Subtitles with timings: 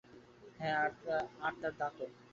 [0.57, 0.77] হ্যাঁ,
[0.81, 2.07] আর তার দাঁতও!